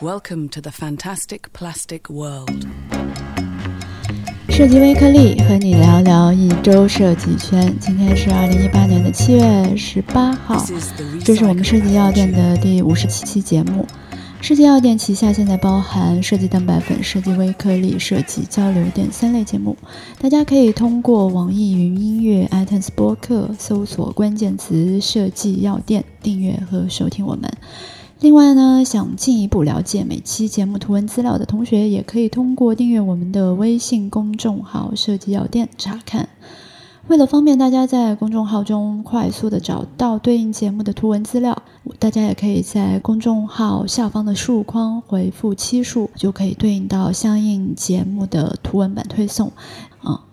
[0.00, 2.64] Welcome to the fantastic plastic world.
[4.48, 7.76] 设计微颗粒和你聊聊一周设计圈。
[7.80, 10.64] 今天是二零一八年的七月十八号
[11.24, 13.84] 这是我们设计药店的第五十七期节目。
[14.40, 19.76] 设计药店旗下现在包含设计蛋白粉、设计微颗粒、设计交流店三类节目。
[20.20, 27.50] 大家可以通过网易云音乐、iTunes 播客搜索关键词“设计药店”订阅和收听我们。
[28.20, 36.28] 另外呢，想进一步了解每期节目图文资料的同学，也可以通过订阅我们的微信公众号“设计药店”查看。
[37.06, 41.62] 为了方便大家在公众号中快速的找到对应节目的图文资料，
[42.00, 49.52] 大家也可以在公众号下方的输入框回复期数，就可以对应到相应节目的图文版推送。
[50.02, 50.24] 啊，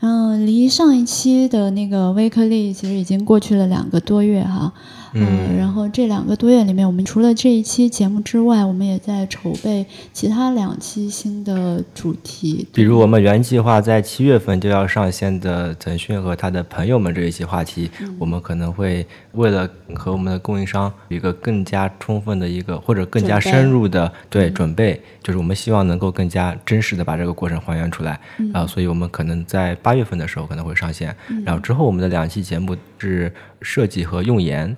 [0.00, 4.74] 嗯，离上一期的那个微颗粒其实已经过去了两个多月哈。
[5.18, 28.20] 嗯，然后这两个多月里面，我们除了这一期节目之外，我们也在筹备其他两期新的主题，比如我们原计划在七月份就要上线的腾讯和他的朋友们这一期话题，我们可能会为了和我们的供应商有一个更加充分的一个或者更加深入的对准备，就是我们希望能够更加真实的把这个过程还原出来。
[28.52, 31.14] 然后，所以我们可能在八月份的时候可能会上线，
[31.44, 34.76] 然后之后我们的两期节目是设计和用研。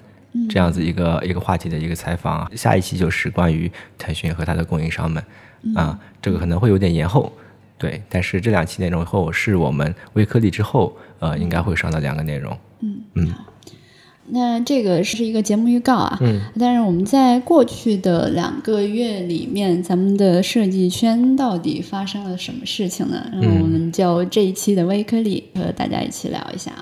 [0.48, 5.22] 这样子一个一个话题的一个采访，下一期就是关于腾讯和它的供应商们，
[5.74, 7.32] 啊，这个可能会有点延后，
[7.78, 13.34] 对，但是这两期内容后是我们微颗粒之后，呃，应该会上的两个内容，嗯嗯
[14.30, 23.26] 那这个是一个节目预告啊，嗯，但是我们在过去的两个月里面，咱们的设计圈到底发生了什么事情呢？
[23.32, 26.72] 然后我们就这一期的微颗粒和大家一起聊一下。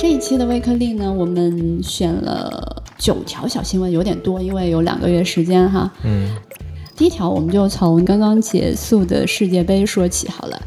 [0.00, 5.92] 这一期的微颗粒呢，我们选了九条小新闻，有点多，因为有两个月时间哈。
[6.04, 6.34] 嗯，
[6.96, 10.58] 第一条，我们就从刚刚结束的世界杯说起好了。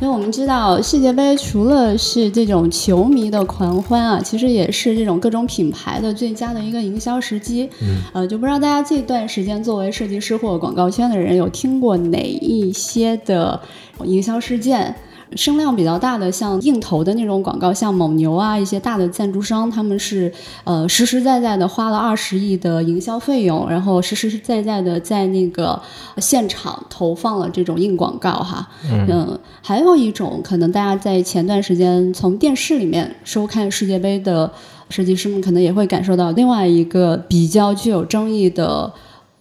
[0.00, 7.68] 因为我们知道世界杯除了是这种球迷的狂欢啊，其实也是这种各种品牌的最佳的一个营销时机。
[7.82, 13.60] 嗯，呃，就不知道大家这段时间作为设计师或者广告圈的人，有听过哪一些的
[14.04, 14.94] 营销事件？
[15.34, 20.32] 声量比较大的，像硬投的那种广告，像蒙牛啊，一些大的赞助商，他们是
[20.64, 25.80] 呃实实在在的花了二十亿的营销费用，然后实实在在的在那个
[26.18, 28.68] 现场投放了这种硬广告哈。
[28.88, 34.52] 嗯、还有一种可能大家在前段时间从电视里面收看世界杯的
[34.90, 38.92] 设计师们，可能也会感受到另外一个比较具有争议的。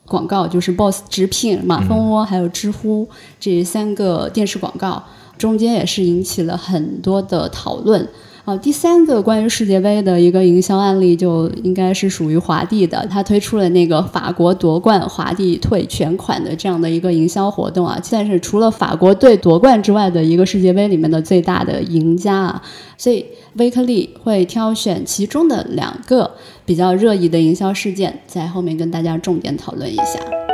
[0.08, 3.10] 广告就是 BOSS 直聘、马蜂窝还有知乎
[3.40, 5.04] 这三个电视广告，
[5.38, 8.08] 中间也是引起了很多的讨论。
[8.46, 22.62] 啊，第三个关于世界杯的一个营销案例，就应该是属于华帝的，他推出了那个法国夺冠，华帝退全款的这样的一个营销活动啊，算是除了法国队夺冠之外的一个世界杯里面的最大的赢家啊。
[23.00, 23.26] 所以
[23.56, 26.30] 威克利会挑选其中的两个
[26.68, 30.45] 比较热议的营销事件，在后面跟大家重点讨论一下。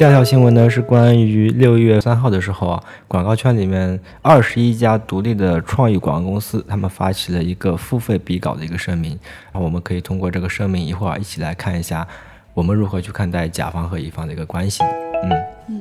[0.00, 9.10] 第二条新闻呢是关于六月三号的时候啊，广告圈里面二十一家独立的创意广告公司，他们发起了一个付费比稿的一个声明，
[9.52, 12.08] 然后我们可以通过这个声明一会儿一起来看一下，
[12.54, 14.82] 我们如何去看待甲方和乙方的一个关系。
[15.22, 15.80] 嗯，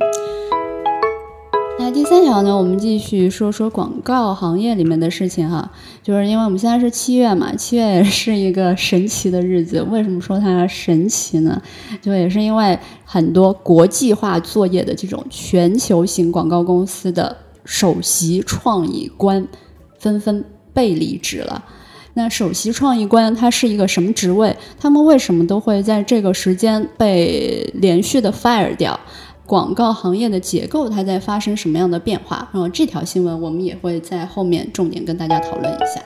[1.79, 5.71] 那第三条呢，我们继续说说广告行业里面的事情哈，
[6.03, 9.81] 就是因为我们现在是七月嘛，七月也是一个神奇的日子。
[9.83, 11.61] 为什么说它神奇呢？
[12.01, 19.47] 就也是因为很多国际化作业的这种全球型广告公司的首席创意官
[19.97, 21.63] 纷纷被离职了。
[22.15, 24.53] 那首席创意官他是一个什么职位？
[24.77, 28.99] 他们为什么都会在这个时间被连续的 fire 掉？
[29.49, 32.47] 广告行业的结构它在发生什么样的变化？
[32.53, 35.99] 然后这条新闻我们也会在后面重点跟大家讨论一下。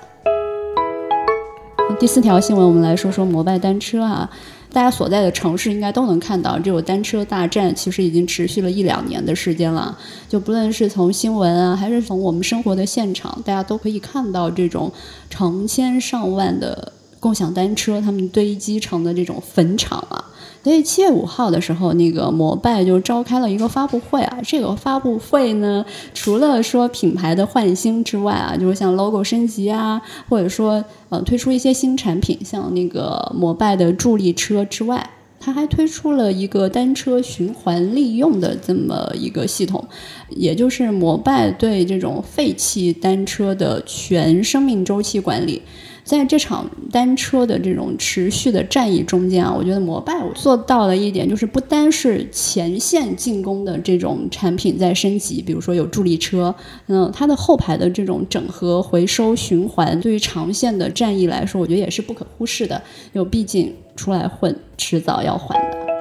[1.99, 4.29] 第四条新闻，我们来说说摩拜单车啊。
[4.71, 9.97] 大家所在的城市应该都能看到，这种单车大战其实已经持续了一两年的时间了。
[10.29, 14.89] 就不论是从新闻啊，还是从我们生活的现场，大家都可以看到这种
[15.29, 20.29] 成千上万的共享单车，他们堆积成的这种坟场啊。
[20.63, 24.39] 所以七月五号的时候，那个摩拜就召开了一个发布会啊。
[24.43, 39.85] 这个发布会呢，除了说品牌的换新之外啊，就是像 logo 升级啊，或者说呃推出一些新产品，像那个摩拜的助力车之外，它还推出了一个单车循环利用的这么一个系统，
[40.29, 45.61] 也就是摩拜对这种废弃单车的全生命周期管理。
[46.03, 56.53] 在这场单车的这种持续的战役中间啊，我觉得摩拜做到了一点，就是不单是前线进攻的这种产品在升级，比如说有助力车，
[56.87, 62.81] 嗯，它的后排的这种整合、回收、循环，对于长线的战役来说，我觉得也是不可忽视的。
[63.13, 65.92] 因为毕竟出来混，迟早要还的。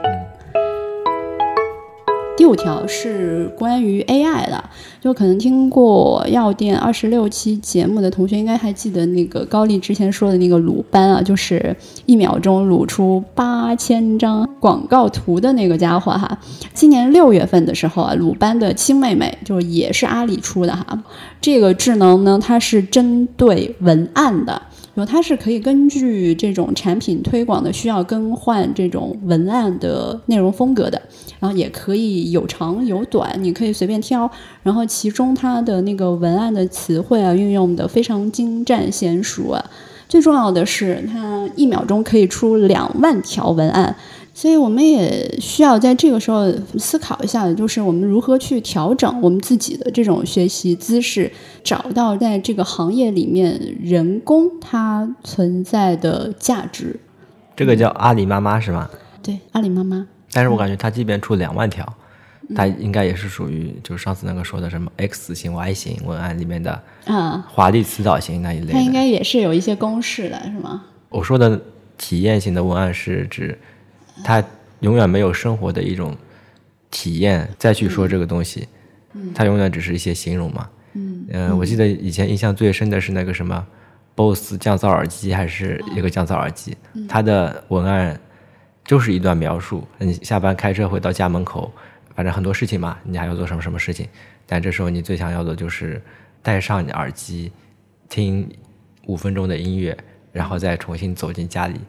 [2.35, 4.65] 第五条是关于 AI 的，
[5.01, 11.77] 就可能听过药店二十六期节目的同学，应该还记得那个高丽之前说的那个鲁班啊，就是
[12.07, 16.39] 一秒钟鲁出八千张广告图的那个家伙哈。
[16.73, 21.05] 今年六月份的时候啊，鲁班的亲妹妹就也是阿里出的哈。
[21.41, 24.63] 这个智能呢，它是针对文案的。
[24.95, 31.01] 然后它是可以根据这种产品推广的需要更换这种文案的内容风格的，
[31.41, 34.31] 然后也可以有长有短，你可以随便挑。
[34.63, 39.65] 然后其中它的那个文案的词汇啊，运用的非常精湛娴熟啊。
[40.09, 43.97] 最重要的是，它一秒钟可以出两万条文案。
[44.43, 51.31] 所以我们也需要在这个时候思考一下，就是我们如何去调整我们自己的这种学习姿势，
[51.63, 56.99] 找到在这个行业里面人工它存在的价值。
[57.55, 58.91] 这个叫阿里妈妈是吗？
[59.23, 60.09] 对，阿里妈妈。
[60.33, 61.87] 但是我感觉它即便出两万条，
[62.53, 68.73] 它应该也是属于就是上次那个说的什么 X 型、Y 型文案里面的啊华丽辞藻型那一类。
[68.73, 70.83] 它应该也是有一些公式的，是吗？
[71.11, 71.63] 我说的
[71.97, 73.57] 体验型的文案是指。
[74.25, 74.43] 他
[74.81, 76.17] 永远没有生活的一种
[76.91, 78.69] 体验，再去说这个东西，
[79.35, 80.69] 他永远只是一些形容嘛。
[80.95, 83.67] 嗯，我记得以前印象最深的是那个什么
[84.15, 86.77] ，BOSS 降噪耳机还是一个降噪耳机，
[87.09, 88.21] 它的文案
[88.85, 89.87] 就是一段描述。
[89.99, 91.73] 你下班开车回到家门口，
[92.15, 94.07] 反正很多事情嘛，你还要做什么什么事情，
[94.45, 96.03] 但这时候你最想要的就是
[96.43, 97.51] 戴上你耳机，
[98.11, 98.47] 听
[99.07, 99.97] 五分钟的音乐，
[100.31, 101.81] 然后再重新走进家里。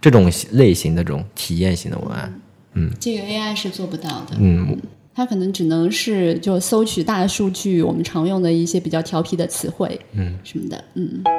[0.00, 2.40] 这种类型的这种体验型的文案，
[2.74, 4.76] 嗯，这个 AI 是做不到的，嗯，
[5.14, 11.22] 它可能只能是就搜取大数据，我们常用的一些比较调皮的词汇，嗯，什么的，嗯。
[11.24, 11.32] 好，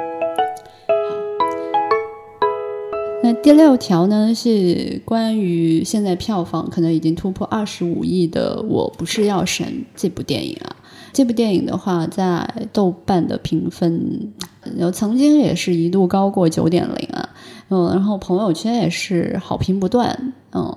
[3.22, 9.66] 那第六条呢是关于现在票房可能已经突破二十五亿的《我不是药神》
[9.96, 10.76] 这部电影啊。
[11.10, 14.30] 这部电影的话，在豆瓣的评分，
[14.76, 17.27] 有曾经也是一度高过九点零啊。
[17.68, 20.32] 嗯，然后朋友圈也是好评不断。
[20.52, 20.76] 嗯，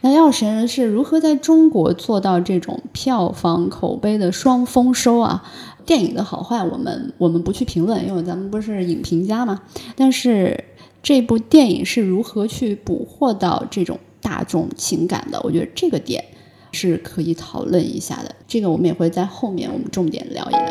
[0.00, 5.44] 那药神是如何在中国做到这种票房口碑的双丰收啊？
[5.84, 9.60] 电影的好坏，我们我们不去评论，因为咱们不是影评家嘛。
[9.96, 10.64] 但是
[11.02, 15.40] 这部电影是如何去捕获到这种大众情感的？
[15.42, 16.24] 我觉得这个点
[16.70, 18.32] 是可以讨论一下的。
[18.46, 20.62] 这个我们也会在后面我们重点聊一聊。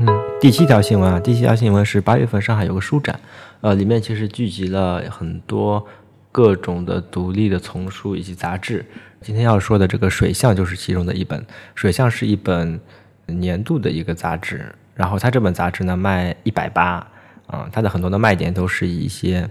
[0.00, 0.06] 嗯，
[0.42, 3.20] 第七条新闻啊，第七条新闻是八月份上海有个书展，
[3.60, 5.86] 呃，里面其实聚集了很多
[6.32, 8.84] 各种的独立的丛书以及杂志。
[9.20, 11.40] 今天要说的这个《水象》就是其中的一本，
[11.76, 12.80] 《水象》是一本
[13.26, 17.06] 年度的一个杂志，然后它这本杂志呢卖一百八，
[17.46, 19.48] 啊，它的很多的卖点都是一些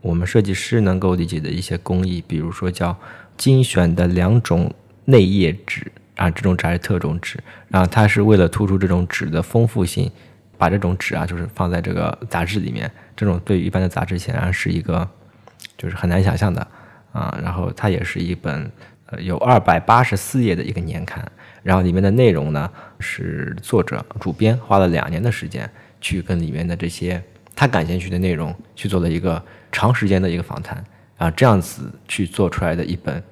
[0.00, 2.96] 我们设计师能够理解的一些工艺，比如说叫
[3.36, 4.72] 精选的两种
[5.04, 5.92] 内页纸。
[6.16, 7.38] 啊，这种纸还是特种纸，
[7.68, 10.10] 然后它是为了突出这种纸的丰富性，
[10.58, 12.90] 把这种纸啊，就是放在这个杂志里面。
[13.16, 15.08] 这种对于一般的杂志显然是一个，
[15.76, 16.66] 就是很难想象的
[17.12, 17.36] 啊。
[17.42, 18.70] 然后它也是一本
[19.06, 21.26] 呃有二百八十四页的一个年刊，
[21.62, 25.68] 然后里面的内容呢是作者主编花了两年的时间
[26.00, 27.22] 去跟里面的这些
[27.54, 30.76] 他感兴趣的内容去做了一个长时间的一个访谈，
[31.16, 33.22] 然后这样子去做出来的一本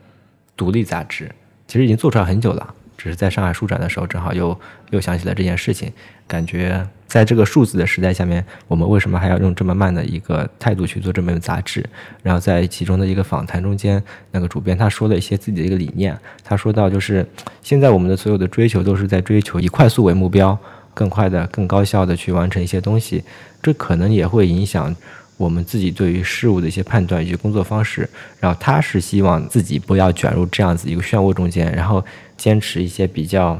[0.56, 1.30] 独立杂志。
[1.70, 4.58] 其实已经做出来很久了，只是在上海书展的时候，正好又
[4.90, 5.92] 又想起了这件事情。
[6.26, 11.88] 感觉在这个数字的时代下面，我们为什么还要用这么慢的一个态度去做这本杂志？
[12.24, 16.18] 然后在其中的一个访谈中间，那个主编他说了一些自己的一个理念。
[16.42, 17.24] 他说到，就是
[17.62, 20.58] 现在我们的所有的追求都是在追求以快速为目标，
[20.92, 23.22] 更快的、更高效的去完成一些东西，
[23.62, 24.92] 这可能也会影响。
[25.40, 28.06] 我们自己对于事物的一些判断以及工作方式，
[28.38, 32.04] 然后他是希望自己不要卷入这样子一个漩涡中间，然后
[32.36, 33.58] 坚持一些比较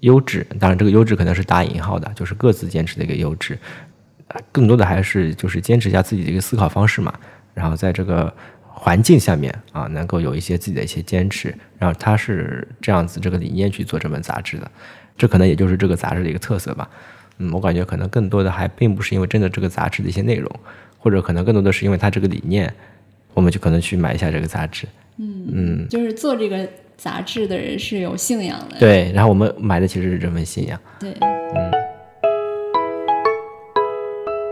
[0.00, 3.56] 优质，当然这个优质可能是打引号的，就是各自坚持的一个优质，
[4.50, 7.14] 更多的还是就是坚持一下自己的一个思考方式嘛，
[7.54, 8.34] 然后在这个
[8.66, 14.68] 环境下面啊，能够有一些自己的一些坚持，然后他是这样子这个理念去做这本杂志的，
[15.16, 16.90] 这可能也就是这个杂志的一个特色吧。
[17.38, 20.50] 嗯，我感觉可能更多的还并不是因为真的这个杂志的一些内容。
[21.00, 22.72] 或者可能更多的是因为他这个理念，
[23.34, 24.86] 我们就可能去买一下这个杂志。
[25.16, 28.78] 嗯嗯，就是做这个杂志的人是有信仰的。
[28.78, 30.80] 对，然后我们买的其实是这份信仰。
[31.00, 31.70] 对，嗯。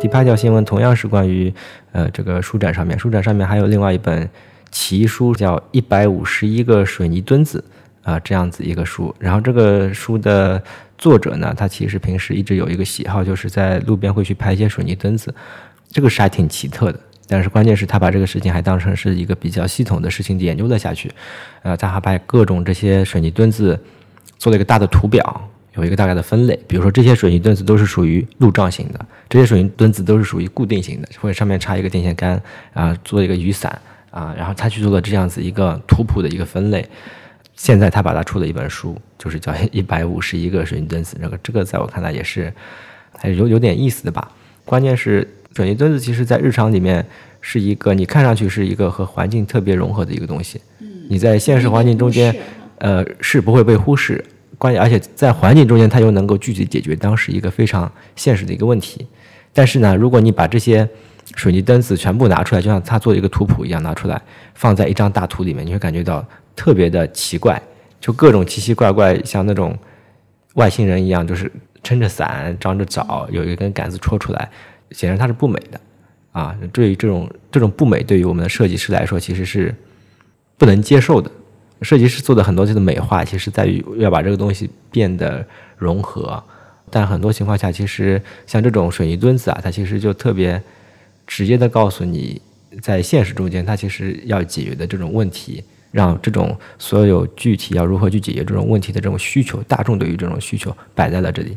[0.00, 1.52] 第八条新闻同样是关于
[1.92, 4.28] 呃这个书展上面，书展上面还有另外一本
[4.70, 7.64] 奇书，叫《一百五十一个水泥墩子》
[8.10, 9.12] 啊，这样子一个书。
[9.18, 10.62] 然后这个书的
[10.98, 15.34] 作者呢，他其实平时一直有一个喜好，就是在路边会去拍一些水泥墩子，
[15.90, 17.00] 这个是还挺奇特的。
[17.30, 21.12] 但是关键是，他把这个事情还当成是一个比较系统的事情研究了下去，
[21.62, 23.78] 呃，他还把各种这些水泥墩子
[24.38, 26.58] 做了一个大的图表，有一个大概的分类。
[26.66, 32.40] 比如说，这些水泥墩子都是属于路障型的，这些水泥墩子都是属于固定型的，或者上面插一个电线杆
[32.72, 33.78] 啊，做一个雨伞
[34.10, 36.82] 啊，然后他去做了这样子一个图谱的一个分类。
[37.56, 42.50] 现在他把它出了一本书，就是叫《一百五十一个水泥墩子》，这个这个在我看来也是
[43.18, 44.30] 还有有点意思的吧。
[44.64, 45.28] 关键是。
[45.58, 47.04] 水泥墩子其实，在日常里面
[47.40, 50.60] 是一个你看上去是一个和环境特别融合的一个东西。
[50.78, 52.32] 嗯，你在现实环境中间，
[52.78, 54.24] 呃，是不会被忽视。
[54.56, 59.04] 关键，而且在环境中间，它又能够具体解决当时一个非常现实的一个问题。
[59.52, 60.88] 但是呢，如果你把这些
[61.34, 64.22] 水泥墩子全部拿出来，就像他做一个图谱一样拿出来，
[64.54, 66.24] 放在一张大图里面，你会感觉到
[66.54, 67.60] 特别的奇怪，
[68.00, 69.76] 就各种奇奇怪怪，像那种
[70.54, 71.50] 外星人一样，就是
[71.82, 74.48] 撑着伞、张着爪，有一根杆子戳出来。
[74.90, 75.80] 显然它是不美的，
[76.32, 79.74] 啊，对于这种这种不美，对于我们的设计师来说，其实是
[80.56, 81.30] 不能接受的。
[81.82, 86.42] 设计师做的很多这个美化，其实在于要把这个东西变得融合。
[86.90, 90.60] 但很多情况下，其实像这种水泥墩子啊，它其实就特别
[91.26, 92.40] 直接的告诉你，
[92.80, 101.56] 在现实中间，它其实要解决的这种问题，让这种所有具体要如何去解决这种问题的这种需求，大众对于这种需求摆在了这里。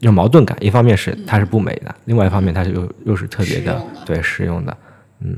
[0.00, 4.76] 有矛盾感，一方面是它是不美的，另外一方面它是又又是特别的对实用的，
[5.20, 5.36] 嗯，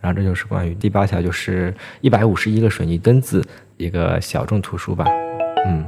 [0.00, 3.44] 然后这就是关于第八条，就是一百五十一个水泥墩子
[3.76, 5.04] 一个小众图书吧，
[5.66, 5.84] 嗯，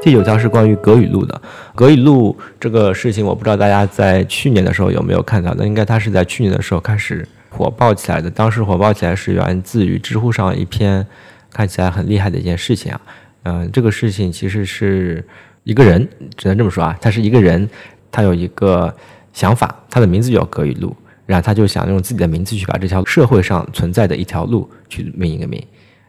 [0.00, 1.42] 第九条是关于格语录的，
[1.74, 11.04] 格语录这个事情我不知道大家在去年的时候有没有看到，那应该它是在去年的时候开始火爆起来的，当时火爆起来是源自于知乎上一篇
[11.50, 13.00] 看起来很厉害的一件事情啊，
[13.42, 15.24] 嗯，这个事情其实是。
[15.64, 17.68] 一个人只能这么说啊，他是一个人，
[18.10, 18.92] 他有一个
[19.32, 25.64] 想法，他的名字叫葛雨露，然后他就想用自己的名字去把这条社会上存在的一条路去命一个名，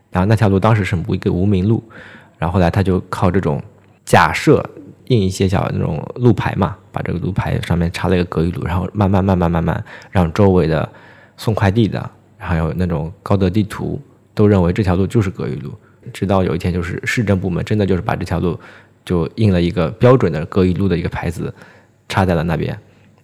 [0.10, 1.84] 然后那条路当时是无一个无名路，
[2.38, 3.62] 然后后来他就靠这种
[4.04, 4.68] 假设
[5.10, 10.90] 印一些小那种路牌嘛，把这个路牌上面插了一个葛雨路，然后慢慢慢慢慢慢让周围的
[11.38, 14.02] 送快递的，还有那种高德地图
[14.34, 15.72] 都认为这条路就是葛雨路，
[16.12, 18.60] 直到有一天就是市政部门真的就是把这条路。
[19.06, 21.54] 就印了一个标准的格一路的一个牌子，
[22.08, 22.78] 插在了那边，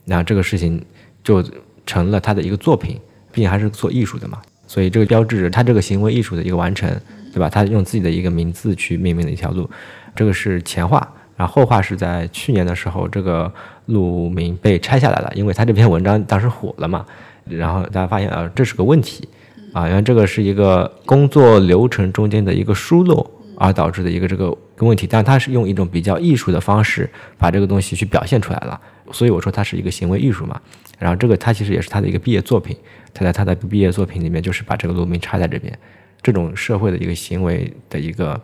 [0.06, 0.84] 然后这个事情
[1.24, 1.44] 就
[1.86, 3.00] 成了他的一个作品，
[3.32, 6.90] 并且还是做艺术的嘛，所以这个标志着他这个行为艺术的一个完成，
[7.34, 7.50] 对吧？
[7.50, 9.70] 他用自己的一个名字去命名的一条路，
[10.16, 11.08] 这个是前话，
[11.38, 13.52] 然后后话是在去年的时候，这个
[13.86, 17.06] 路名被拆下来了，因为他这篇文章当时火了嘛，
[17.46, 19.28] 然后大家发现啊，这是个问题，
[19.74, 23.30] 啊，然后这个是一个工作流程中间的一个疏漏。
[23.60, 28.80] 而导致的一个这个问题，但他是用一种比较艺术的方式把这个东西去表现出来了，
[29.12, 30.60] 所以我说它是一个行为艺术嘛。
[30.98, 32.76] 然后这个他其实也是他的一个毕业作品，
[33.14, 35.78] 他在他的毕业作品里面就是把这个路名插在这边，
[36.22, 38.42] 这种社会的一个行为的一个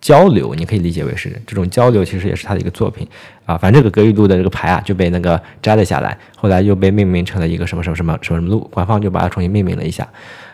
[0.00, 3.06] 交流，你可以理解为是这种交流，其实也是他的一个作品
[3.44, 3.56] 啊。
[3.56, 10.06] 反正这个格域路的这个牌啊就被那个摘了下来，后来又被命名成了一个什么什么什么什么什么路，官方就把它重新命名了一下。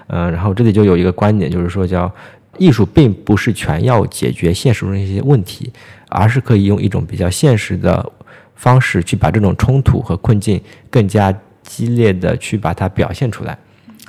[0.09, 2.13] 嗯，然后这里就有一个观点，就是说叫。
[2.59, 5.73] 艺术并不是全要解决现实中一些问题，
[6.09, 8.13] 而是可以用一种比较现实的
[8.55, 10.61] 方式去把这种冲突和困境
[10.91, 13.57] 更加激烈的去把它表现出来。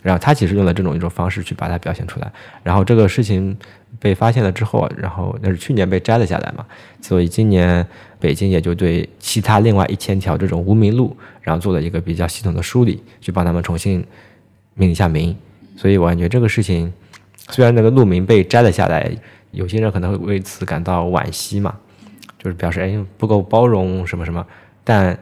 [0.04, 2.32] 然后他其实用了这种一种方式去把它表现出来。
[2.64, 3.58] 然后这个事情
[4.00, 6.66] 被发现了之后，然后那是去年被摘了下来嘛，
[7.02, 7.86] 所以今年
[8.20, 14.06] 北京也就对其他另外一千条这种无名路，然后做了一个比较系统的梳理，去帮他们重新
[14.76, 15.36] 命一下名。
[15.76, 16.94] 所以我感觉这个事情。
[17.50, 19.12] 虽然那个路名被摘了下来，
[19.52, 21.76] 有些人可能会为此感到惋惜嘛，
[22.38, 24.46] 就是表示哎不够包容什么什么，
[24.84, 25.18] 但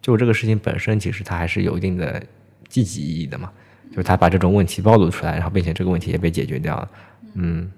[0.00, 2.22] 就这个事情本身，其实它还是有一定的
[2.68, 3.50] 积极意义的嘛，
[3.90, 6.88] 就是他把这种问题暴露出来，然后并且这个问题也被解决掉了，
[7.34, 7.70] 嗯。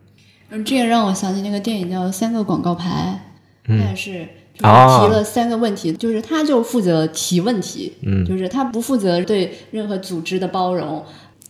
[0.49, 3.21] 嗯，这也让我想起那个电影叫《三个广告牌》，
[3.81, 4.25] 但是
[4.55, 11.05] 提了三个问题，就是他就负责提问题，嗯，就是他不负责对任何组织的包容。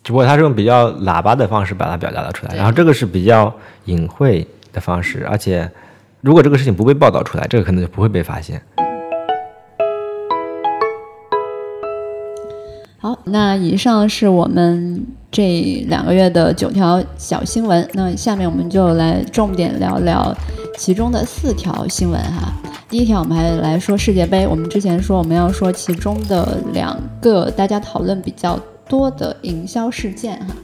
[0.07, 3.53] 只不过他是用比较喇叭的方式把它表达了出来，然后这个是比较
[3.87, 5.69] 隐晦的方式，而且
[6.21, 8.63] 如果这个事情不被报道出来，这个可能就不会被发现。
[12.99, 20.33] 好，那以上是我们这两个月的九条小新闻，那下面我们就来重点聊聊
[20.79, 22.53] 其中的四条新闻哈。
[22.89, 24.47] 第第一条我们还来说世界杯。
[24.47, 28.59] 我们之前说我们要说其中的两个大家讨论比较
[28.89, 30.55] 多的营销事件哈。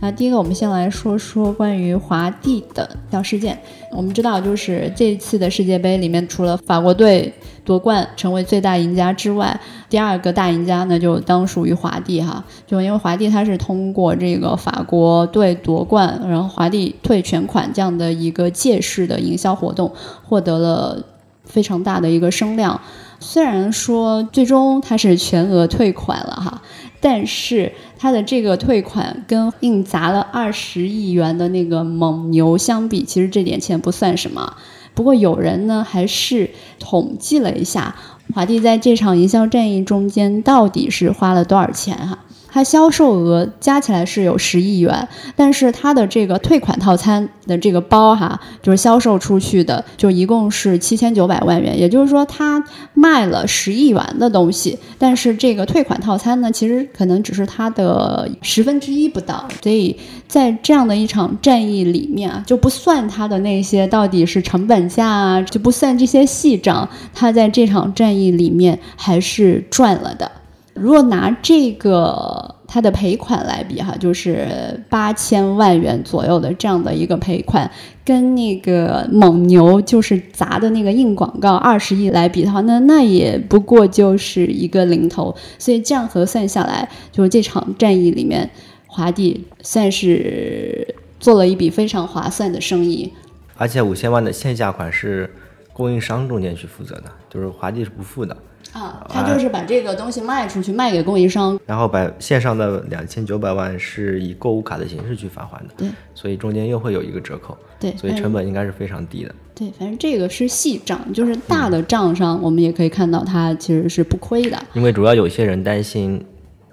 [0.00, 3.56] 那第一个，我们先来说说关于华帝的小事件。
[3.92, 7.32] 我们知道，就是这次的世界杯里面，除了法国队
[7.64, 12.44] 夺冠成为最大赢家之外，第二个大赢家呢就当属于华帝哈。
[12.66, 19.92] 就因为华帝它是通过这个法国队夺冠，然后华帝退全款这样的一个借势的营销活动，
[20.24, 21.00] 获得了
[21.44, 22.80] 非常大的一个声量。
[23.20, 26.60] 虽然说最终它是全额退款了哈。
[27.02, 34.56] 但是它的这个退款跟硬砸了二十亿元的那个蒙牛相比，其实这点钱不算什么。
[34.94, 37.96] 不过有人呢还是统计了一下，
[38.32, 42.20] 华帝在这场营销战役中间到底是花了多少钱哈。
[42.52, 51.78] 它销售额加起来是有十亿元，但是它的这个退款套餐的这个包哈，就是销售出去的，就一共是七千九百万元。
[51.78, 59.48] 也就是说，它卖了十亿元的东西，但是这个退款套餐呢，其实可能只是它的十分之一不到。
[59.62, 70.30] 所以在这样的一场战役里面啊，就不算它的那些到底是成本价啊，就不算这些细账，它在这场战役里面还是赚了的。
[70.74, 77.70] 如果拿这个它的赔款来比哈，就是八千万元左右的这样的一个赔款，
[78.04, 85.36] 跟那个蒙牛就是砸的那个硬广告二十亿来比的话，那那也不过就是一个零头。
[85.58, 88.50] 所以这样核算下来，就是这场战役里面，
[88.86, 93.12] 华帝算是做了一笔非常划算的生意。
[93.58, 95.30] 而且五千万的线下款是
[95.74, 98.34] 供应商中间去负责的，就是华帝是不付的。
[98.72, 109.34] 啊，他就是把这个东西卖出去，卖给供应商，然后把线上的两千九百万是以购物卡的形式去返还的，对，所以中间又会有一个折扣，对，所以成本应该是非常低的。
[109.54, 114.58] 对，反正这个是细账，就是大的账上，我们也可以看到它其实是不亏的。
[114.72, 116.24] 因为主要有些人担心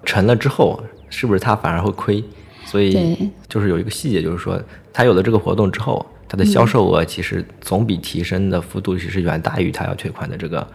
[0.04, 2.24] 成了之后是不是他反而会亏，
[2.64, 4.58] 所以就是有一个细节，就是说
[4.90, 10.66] 他有了这个活动之后，它的销售额其实总比提升的幅度其实远大于他要退款的这个。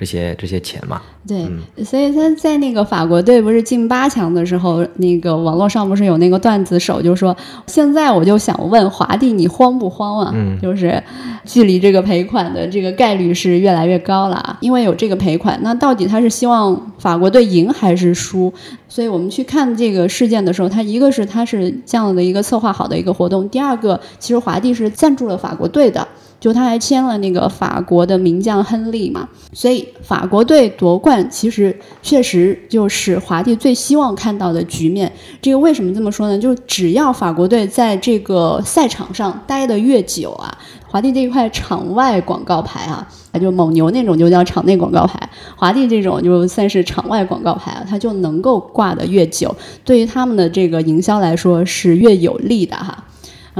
[0.00, 1.46] 这些这些钱嘛，对，
[1.84, 7.36] 所以他在那个法国队不是进八强的时候，那个网络上不是有那个段子手就说，
[7.66, 10.32] 现在我就想问华帝，你慌不慌啊？
[10.34, 11.02] 嗯，就是
[11.44, 18.50] 距离这个赔款的这个概率是越来越高了啊，因为有这个赔款，那到底他是希望法国队赢还是输？
[18.88, 26.08] 所以我们去看这个事件的时候，他一个是他是这样的一个策划好的一个活动，第二个其实华帝是赞助了法国队的。
[26.40, 35.12] 就他还签了那个法国的名将亨利嘛，所以法国队夺冠其实确实就是华帝最希望看到的局面。
[35.42, 36.38] 这个为什么这么说呢？
[36.38, 40.56] 就只要法国队在这个赛场上待得越久啊，
[40.88, 43.06] 华帝这一块场外广告牌啊，
[43.38, 53.04] 就蒙牛那种就叫场内广告牌，华帝这种就算是场外广告牌啊，它就能够挂得越久，对于他们的这个营销来说是越有利的哈。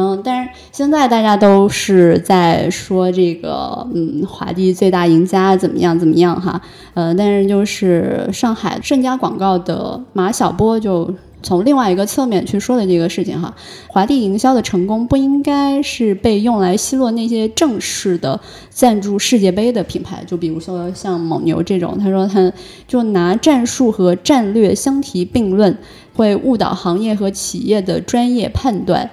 [0.00, 6.58] 嗯，但是现在大家都是在说这个，嗯，华帝最大赢家怎么样怎么样哈，
[6.94, 13.54] 呃，但是就是上海盛佳广告的马小波就从另外一个侧面去说的这个事情哈，
[13.88, 22.50] 华帝营销的成功不应该是被用来奚落那些正式的赞助世界杯的品牌，就比如说像蒙牛这种，他说他
[22.88, 25.76] 就拿战术和战略相提并论，
[26.14, 29.10] 会误导行业和企业的专业判断。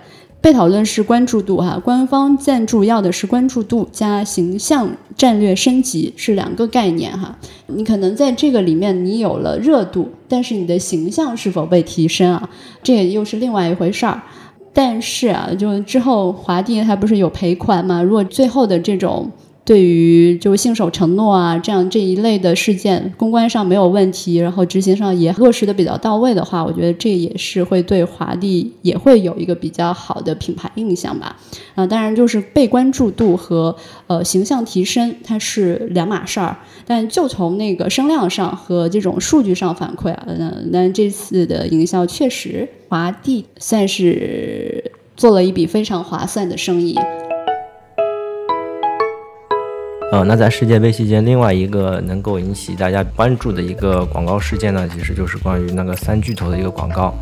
[0.47, 7.37] 被讨论是关注度哈，官方赞助要的是关注度加形象战略升级是两个概念哈。
[7.65, 12.49] 你可能在这个里面你有了热度，但是你的形象是否被提升啊？
[12.81, 14.21] 这也又是另外一回事儿。
[14.71, 18.01] 但是啊，就之后华帝它不是有赔款吗？
[18.01, 19.29] 如果最后的这种。
[19.67, 31.35] 对于就信守承诺啊，这样这一类的事件，公关上没有问题，然后执行上也落实的比较到位的话，我觉得这也是会对华帝也会有一个比较好的品牌印象吧。
[31.75, 33.75] 啊，当然就是被关注度和
[34.07, 36.55] 呃形象提升，它是两码事儿。
[36.85, 46.97] 但就从那个声量上和这种数据上反馈啊，那那这次的营销确实华帝算是做了一笔非常划算的生意。
[50.09, 57.13] 呃，那在世界杯期间，另外一个能够引起大家关注的一个广告事件呢，其实就是关于那个三巨头的一个广告，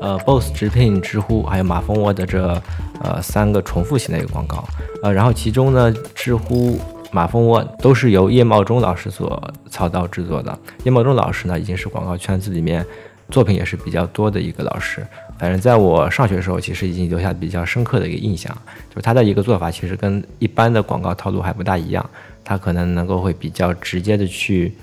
[0.00, 2.60] 呃，BOSS、直聘、知乎还有马蜂窝的这
[3.00, 4.64] 呃三个重复性的一个广告，
[5.04, 6.76] 呃，然后其中呢，知乎、
[7.12, 10.58] 马蜂窝都是由叶茂中老师所操刀制作的。
[10.82, 12.84] 叶茂中老师呢，已经是广告圈子里面
[13.30, 15.06] 作品也是比较多的一个老师。
[15.38, 18.56] 反正在我上学的时候，其实已经留下比较深刻的一个印象，
[18.88, 22.08] 就是他的一个做法其实跟一般的广告套路还不大一样。
[22.44, 24.74] 他可能能够会比较直接的去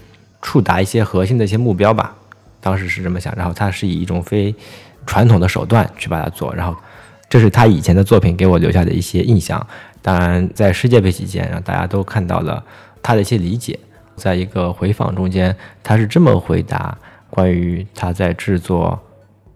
[0.41, 2.15] 触达一些核心的一些目标吧。
[2.59, 4.53] 当时是这么想，然后他是以一种非
[5.05, 6.75] 传统的手段去把它做，然后
[7.29, 9.65] 这是他以前的作品给我留下的一些印象。
[10.01, 12.63] 当然，在世界杯期间，让大家都看到了
[13.01, 13.79] 他的一些理解。
[14.15, 16.95] 在一个回访中间，他是这么回答
[17.29, 18.99] 关于他在制作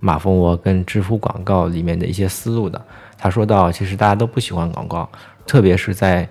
[0.06, 2.80] 马蜂窝跟知乎广告里面的一些思路的。
[3.18, 5.10] 他说到，其实大家都不喜欢广告，
[5.48, 6.30] 特别是在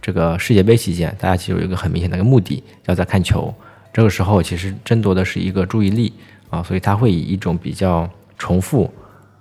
[0.00, 3.54] 这个世界杯期间，大家其实有一个很明显的一个目的，要在看球。
[3.92, 6.10] 这个时候，其实争夺的是一个注意力
[6.48, 8.90] 啊，所以他会以一种比较重复，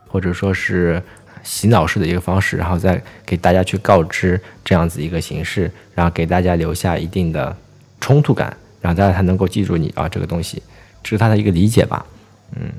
[0.06, 1.02] 或者说是
[1.42, 7.56] 洗脑式的一个方式，然后再给大家去告知这样子一个形式，然后给大家留下一定的
[8.02, 10.62] 冲突感，让大家才能够记住你啊这个东西，
[11.02, 12.06] 这是他的一个理解吧，
[12.58, 12.70] 嗯。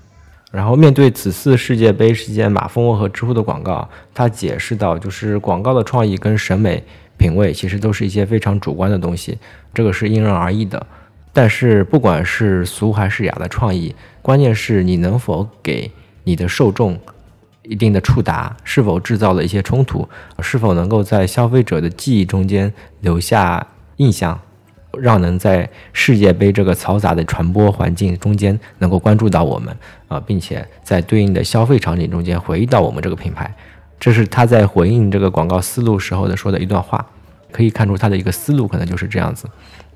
[0.53, 6.85] 然后面对此次世界杯期间马蜂窝和知乎的广告，他解释到，就是广告的创意跟审美
[7.17, 9.39] 品味其实都是一些非常主观的东西，
[9.73, 10.87] 这个是因人而异的。
[11.33, 15.91] 但是不管是俗还是雅的创意，关键是你能否给
[16.25, 16.99] 你的受众
[17.63, 20.07] 一定的触达，是否制造了一些冲突，
[20.41, 24.39] 是否能够在消费者的记忆中间留下印象，
[25.01, 29.77] 让能在世界杯这个嘈杂的传播环境中间能够关注到我们
[30.09, 33.55] 啊，并且在对应的消费场景中间回忆到我们这个品牌，
[33.99, 37.07] 这是他在回应这个广告思路时候的说的一段话，
[37.51, 39.47] 可以看出他的一个思路可能就是这样子，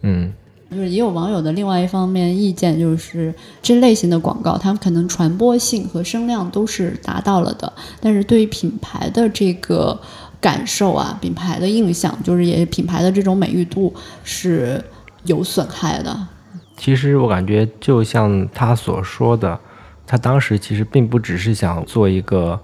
[0.02, 0.32] 嗯。
[0.68, 3.32] 就是也有网友的另外一方面意见，就是
[3.62, 9.96] 这类型的广告，它可能传播性和声量都是达到了的，但是对于品牌的这个
[10.40, 13.94] 感受啊，品牌的印象，就是也品牌的这种美誉度
[14.24, 14.82] 是
[15.24, 16.28] 有损害的。
[16.76, 19.58] 其实我感觉，就像他所说的，
[20.06, 22.60] 他当时其实并不只是想做一个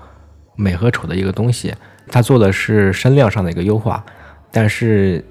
[0.56, 1.74] 美和丑的一个东西，
[2.08, 4.04] 他做的是声量上的一个优化，
[4.50, 5.24] 但是。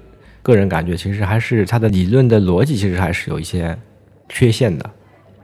[0.44, 3.78] 个人感觉，其实还是它的理论的逻辑，其实还是有一些
[4.28, 4.90] 缺陷的。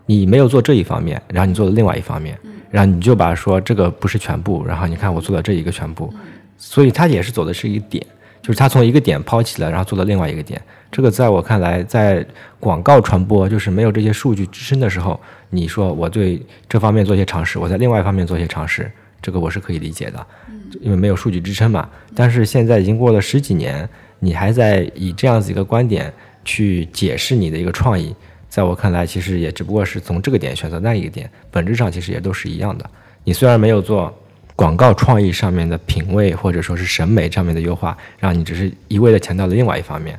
[0.06, 2.37] 你没有做这一方面，然后你做了另外一方面，
[2.68, 6.12] 然后你就把说这个不是全部，然后你看我做了这一个全部，
[6.58, 8.04] 所以它也是走的是一个点，
[8.42, 10.60] 就是他从一个点抛起来，然后做到另外一个点。
[10.92, 12.26] 这个在我看来，在
[12.60, 15.18] 广告传播就是没有这些数据支撑的时候，
[15.48, 18.90] 你说我对这方面做一些尝试，我在另外一方面做一些尝试，
[19.22, 20.26] 这个我是可以理解的，
[20.80, 21.88] 因为没有数据支撑嘛。
[22.14, 23.88] 但是现在已经过了十几年。
[24.20, 26.12] 你还在以这样子一个观点
[26.44, 28.12] 去解释你的一个创意，
[28.48, 32.90] 在我看来，其实也只不过是从这个点选择那一个点，本质上其实也都是一样的。
[33.22, 34.12] 你虽然没有做
[34.58, 40.18] 广告创意上面的品味或者说是审美上面的优化，让你只是一味的强调了另外一方面，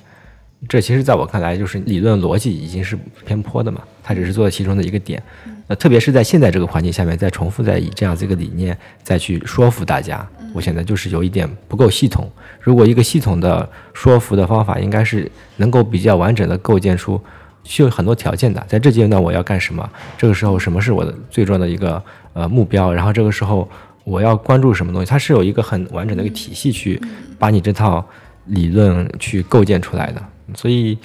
[0.69, 3.81] 这其实在我看来就是理论逻辑已经是偏颇的嘛。
[4.01, 5.21] 他只是做了其中的一个点，
[5.67, 10.25] 那特别是在现在这个环境下面，再重复再以这样子一个理念再去说服大家。
[10.53, 12.31] 我现在就是有一点不够系统。
[12.61, 17.21] 如果一个系统的说服的方法，应该是能够比较完整的构建出，
[17.65, 18.63] 需要很多条件的。
[18.69, 19.87] 在这阶段我要干什么？
[20.17, 22.93] 这个时候什么是我的最重要的一个呃目标？
[22.93, 23.69] 然后这个时候
[24.09, 25.09] 我要关注什么东西？
[25.09, 26.99] 它是有一个很完整的一个体系去
[27.37, 28.03] 把你这套
[28.45, 30.21] 理论去构建出来的。
[30.55, 30.97] 所以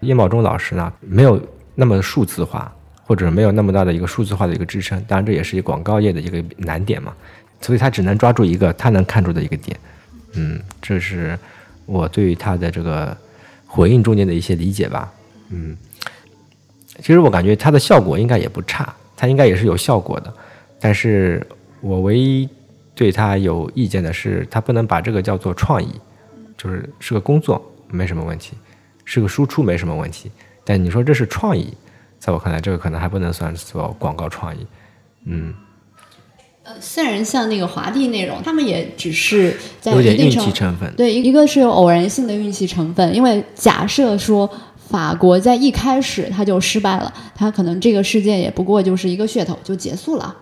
[0.00, 1.40] 叶茂中老师呢，没有
[1.74, 2.72] 那么数字化，
[3.04, 5.02] 或者没有那么大的一个数字化的一个支撑。
[5.08, 7.12] 当然这也是广告业的一个难点嘛。
[7.60, 9.74] 所以他只能抓住一个他能看出的一个点，
[10.34, 11.38] 嗯，这是
[11.86, 13.16] 我对于他的这个
[13.66, 15.10] 回应中间的一些理解吧，
[15.48, 15.74] 嗯，
[16.98, 20.30] 其实我感觉他的效果应该也不差，他应该也是有效果的，
[20.78, 21.42] 但是
[21.84, 22.48] 我唯一
[22.94, 25.88] 对他有意见的是，他不能把这个叫做创意，
[26.56, 28.54] 就是是个工作没什么问题，
[29.04, 30.30] 是个输出没什么问题，
[30.64, 31.74] 但你说这是创意，
[32.18, 34.66] 在我看来，这个可能还不能算做广告创意，
[35.26, 35.52] 嗯。
[36.62, 40.90] 呃，虽然像那个华帝那种，他们也只是在有点运气成分。
[40.96, 44.50] 对，一个是有偶然性的运气成分，因为假设说
[44.88, 50.34] 法国在一开始他就失败了，他可能这个事件也不过就是一个噱头就结束了，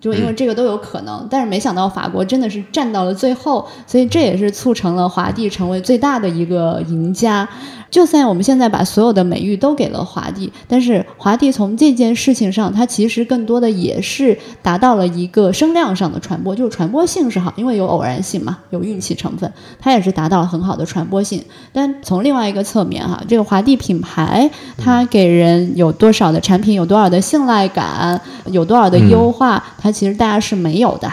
[0.00, 1.26] 就因为这个都有可能。
[1.30, 7.48] 但是没想到法国真的是站到了最后，所以这也是促成了华帝成为最大的一个赢家。
[7.90, 21.44] 就算我们现在把所有的美誉都给了华帝，但是华帝从这件事情上，它其实更多的也是达到了一个声量上的传播，就是传播性是好，因为有偶然性嘛，有运气成分，它也是达到了很好的传播性。
[21.72, 31.10] 但从另外一个侧面哈，这个华帝品牌它给人有多少的产品，有多少的信赖感，有多少的优化，它其实大家是没有的。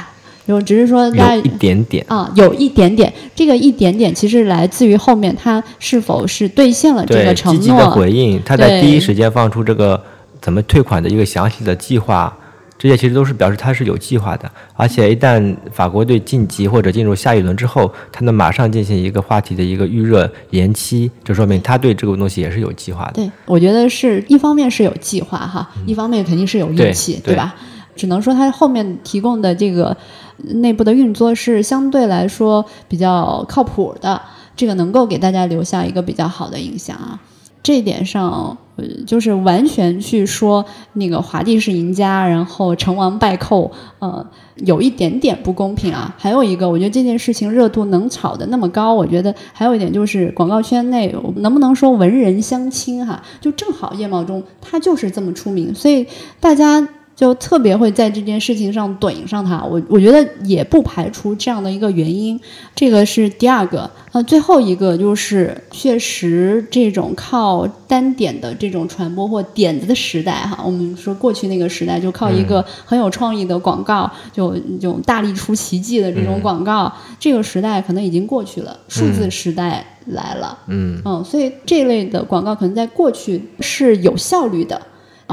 [0.47, 3.11] 就只是说大，有一点点啊，有一点点。
[3.35, 7.61] 这个一点点其实来自于后面他是否是兑现了这个承诺。
[7.61, 10.01] 积极的回应，他在第一时间放出这个
[10.39, 12.33] 怎么退款的一个详细的计划，
[12.79, 23.15] 这些其实都是表示他是有计划的，而且一旦法国队晋级或者进入下一轮之后，他能马上进行一个话题的一个预热延期，就说明他对这个东西也是有计划的。
[23.15, 27.53] 对，我觉得是一方面是有计划哈，一方面肯定是有运气，嗯对对吧？
[27.97, 29.97] 只能说他后面提供的这个
[30.37, 34.21] 内部的运作是相对来说比较靠谱的，
[34.55, 37.19] 这个能够给大家留下一个比较好的印象啊。
[37.63, 44.25] 这一点上，呃，就是完全去说那个华帝是赢家，然后成王败寇，呃，
[44.57, 46.15] 有一点点不公平啊。
[46.17, 56.07] 还有一个，我觉得这件事情热度能炒得那么高，我觉得还有一点就是广告圈内能不能说文人相亲哈、就正好叶茂中他就是这么出名，所以
[56.39, 56.87] 大家。
[57.17, 62.39] 就特别会在这件事情上怼上他，我我觉得也不排除这样的一个原因，
[62.75, 63.89] 这个是第二个。
[64.11, 80.57] 呃，最后一个就是确实这种靠单点的这种传播或点子的时代哈，我们说过去那个时代就靠一个很有创意的广告，就这种大力出奇迹的这种广告，这个时代可能已经过去了，数字时代来了。
[80.67, 84.81] 嗯，嗯，所以这类的广告可能在过去是有效率的，啊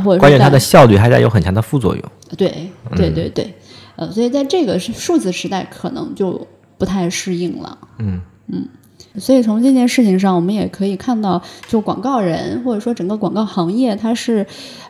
[0.02, 2.02] 或者关键它的效率还在有很强的副作用。
[2.36, 3.54] 对对对对，
[3.96, 6.46] 呃，所以在这个是数字时代，可能就
[6.78, 7.78] 不太适应了。
[7.98, 8.68] 嗯嗯，
[9.16, 14.44] 所以从这件事情上，我们也可以看到，就广告人或者说整个广告行业，它是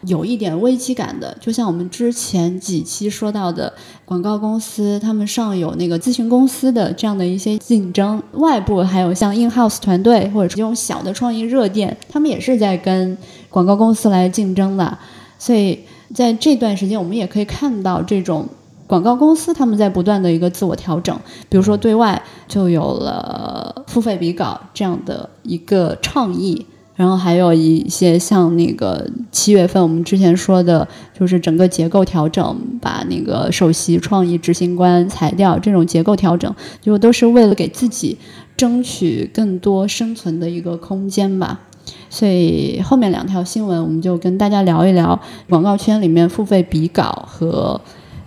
[0.06, 1.36] 有一点危机感的。
[1.40, 3.72] 就像我们之前几期说到的，
[4.04, 13.16] 广告公司他们上有那个咨询公司的这样的一些竞争，外部还有像 in house 团队或者这种小的创意热店，他们也是在跟
[13.50, 14.96] 广告公司来竞争的。
[15.38, 15.80] 所以
[16.14, 18.48] 在这段时间，我们也可以看到这种
[18.86, 21.18] 广告公司他们在不断的一个自我调整，
[21.48, 26.66] 比如说对外就有了付费比稿这样的一个倡议。
[26.96, 30.86] 然后还有一些像那个七月份我们之前说的，
[31.18, 38.16] 就是整个结构调整，把那个首席创意执行官裁掉，这种结构调整，就都是为了给自己
[38.56, 41.62] 争取更多生存的一个空间吧。
[42.08, 45.18] 所以后面两条新闻，我们就跟大家聊一聊
[45.48, 47.80] 广告圈里面付费比稿和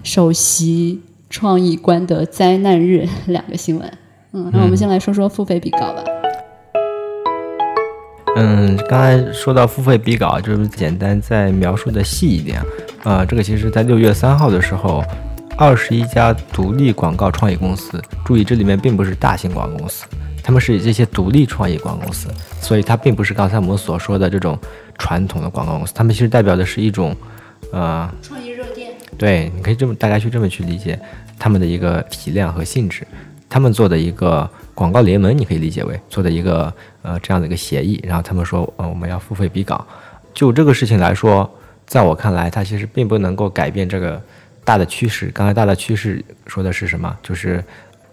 [0.07, 3.91] 首席创意官的灾难日两个新闻。
[4.31, 6.01] 嗯，那我们先来说说付费比稿吧。
[8.37, 12.61] 嗯，刚才说到付费比稿，就是简单再描述的细一点。
[13.03, 15.03] 呃，这个其实在六月三号的时候，
[15.57, 20.05] 二十一家独立广告创意公司，注意这里面并不是大型广告公司，
[20.41, 22.29] 他们是这些独立创意广告公司，
[22.61, 24.57] 所以它并不是刚才我们所说的这种
[24.97, 27.13] 传统的广告公司，他们其实代表的是一种，
[27.73, 28.56] 呃，创意热店。
[29.17, 30.99] 对，你可以这么大家去这么去理解
[31.39, 33.05] 他们的一个体量和性质，
[33.49, 39.85] 他们做的一个广告联盟，你可以理解为做的一个呃这样的一个协议，然后他们说，呃，我们要付费比稿。
[40.33, 41.49] 就这个事情来说，
[41.85, 44.21] 在我看来，它其实并不能够改变这个
[44.63, 45.31] 大的趋势。
[45.33, 47.17] 刚才大的趋势说的是什么？
[47.23, 47.63] 就是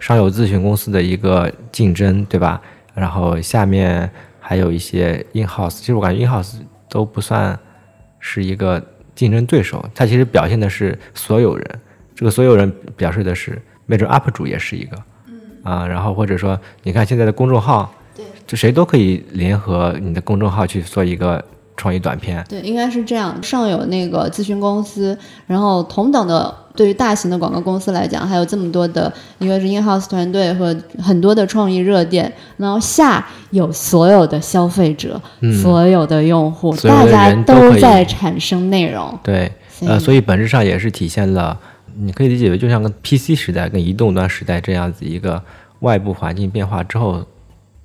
[0.01, 2.61] 上游咨询公司的一个竞争，对吧？
[2.95, 4.09] 然后下面
[4.41, 6.55] 还有一些 in house，其实我感觉 in house
[6.89, 7.59] 都不算
[8.21, 8.83] 是一个
[9.15, 11.81] 竞争对手，它其实表现的是所有人。
[12.15, 14.97] 这个所有人表示的是，没准 UP 主也是一个，
[15.65, 21.45] 啊，然后或者说，你看现在的公众号，对，就谁都可以联合你的公众号去做一个
[21.77, 23.43] 创意短片，对，应该是这样。
[23.43, 35.21] 上有那个咨询公司，然后同等的，对于大型的广告公司来讲，还有这么多的，一个是 in house 团队和很多的创意热点，然后下有所有的消费者，
[35.63, 39.19] 所有的用户，大家都在产生内容。
[39.23, 39.51] 对，
[39.87, 41.59] 呃，所以本质上也是体现了，
[41.97, 45.43] 你可以理解为就像跟 PC 时代跟移动端时代这样子一个
[45.81, 47.25] 外部环境变化之后，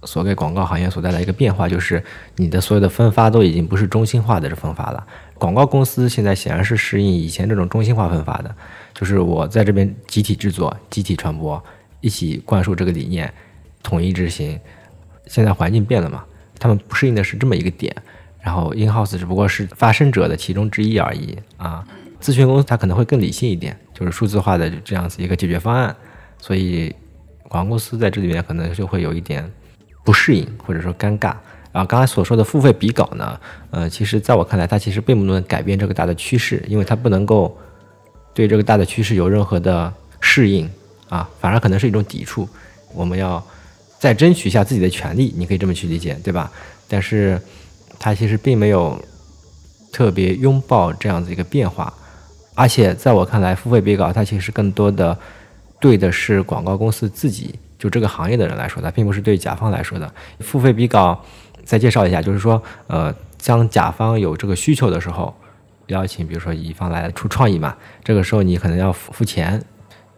[0.03, 2.03] 所给广告行业所带来一个变化，就是
[2.37, 5.05] 你的所有的分发都已经不是中心化的这分发了。
[5.35, 8.55] 广告公司现在显然是适应以前这种中心化分发的，
[8.93, 11.61] 就是我在这边集体制作、集体传播，
[12.01, 13.33] 一起灌输这个理念，
[13.81, 14.59] 统一执行。
[15.27, 16.25] 现在环境变了嘛，
[16.57, 17.95] 他们不适应的是这么一个点，
[18.41, 21.85] 然后 in house 只不过是发生者的其中之一而已啊。
[22.19, 25.95] 咨询公司它可能会更理性一点，就是数字化的这样子一个解决方案，
[26.37, 26.93] 所以
[27.43, 29.49] 广告公司在这里面可能就会有一点
[30.03, 31.33] 不适应或者说尴尬。
[31.71, 37.55] 然后刚才所说的付费比稿呢，呃，其实在我看来，它其实并不能改变这个大的趋势，因为它不能够
[38.33, 40.67] 对这个大的趋势有任何的适应
[41.09, 42.49] 啊，反而可能是一种抵触。
[42.93, 43.41] 我们要
[43.99, 46.51] 再争取一下自己的权利，你可以这么去理解，对吧？
[46.87, 47.39] 但是
[47.99, 48.99] 它其实并没有
[49.93, 51.93] 特别拥抱这样子一个变化，
[52.55, 55.15] 而且在我看来，付费比稿它其实更多的
[55.79, 60.13] 对的是广告公司自己，就这个行业的人来说的，并不是对甲方来说的。
[60.41, 61.19] 付费比稿
[61.63, 63.11] 再介绍一下，就是说，呃，
[63.43, 65.33] 当甲方有这个需求的时候，
[65.87, 69.59] 邀请，比如说乙方来出创意嘛，这个时候你可能要付付钱，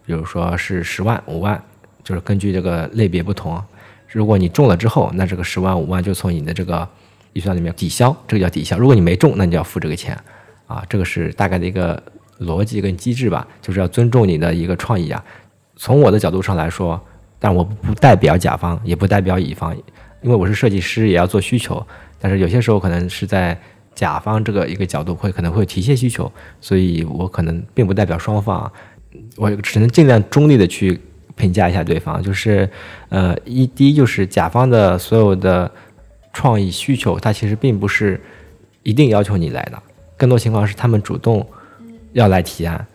[0.04, 1.62] 比如说是十万、五万，
[2.02, 3.62] 就是根据这个类别不同。
[4.08, 6.86] 如果你中了之后，那这个十万、五万就从你的这个
[7.32, 8.76] 预算里面抵消，这个叫抵消。
[8.76, 10.18] 如果你没中，那你就要付这个钱
[10.66, 12.02] 啊，这个是大概的一个
[12.40, 15.24] 逻辑跟机制吧，就是要尊重你的一个创意啊。
[15.76, 17.00] 从我的角度上来说，
[17.42, 19.76] 但我不代表甲方，也不代表乙方，
[20.22, 21.84] 因为我是设计师，也要做需求。
[22.20, 23.60] 但是有些时候可能是在
[23.96, 28.70] 甲方这个一个角度会可能会提一些需求，所以我可能并不代表双方，
[29.36, 31.00] 我只能尽量中立的去
[31.34, 32.22] 评价一下对方。
[32.22, 32.70] 就是
[33.08, 35.68] 呃，一第一就是甲方的所有的
[36.32, 38.20] 创意需求，它其实并不是
[38.84, 39.82] 一定要求你来的，
[40.16, 41.44] 更多情况是他们主动
[42.12, 42.86] 要来提案。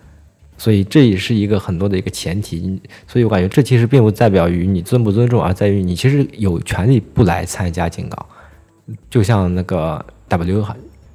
[0.57, 8.25] 所以这也是一个很多的一个前提，所以我感觉这其实并不代表于你尊不尊重，而在于你其实有权利不来参加竞稿。
[9.09, 10.65] 就像那个 W，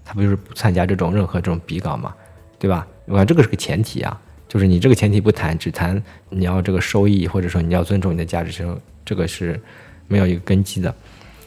[0.05, 2.15] 他不就是不参加这种任何这种比稿嘛，
[2.59, 2.87] 对吧？
[3.07, 6.01] 我感觉这个是个前提啊，就是你这个前提不谈，只谈
[6.31, 8.65] 你要这个收益，或者说你要尊重你的价值，
[9.05, 9.61] 这个是
[10.07, 10.95] 没有一个根基的。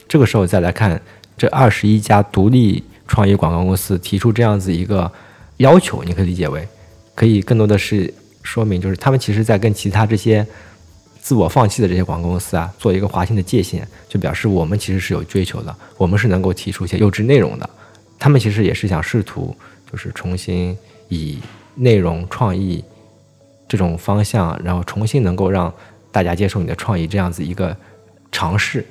[0.08, 1.00] 这个时候再来看
[1.38, 5.10] 这二十一家独立创意广告公司提出这样子一个
[5.58, 6.68] 要求，你可以理解为。
[7.16, 10.46] 可以更多的是说明，就是他们其实在跟其他这些
[11.20, 17.68] 自我放弃的这些广告公司啊，做一个划清的界限，就表示我们其实是有追求的，我们是能够提出一些优质内容的。
[18.20, 19.56] 他们其实也是想试图，
[19.92, 20.78] 就是重新
[21.10, 21.40] 以
[21.74, 22.84] 内容创意
[23.68, 25.74] 这种方向，然后重新能够让
[26.12, 27.76] 大家接受你的创意这样子一个
[28.32, 28.86] 尝试。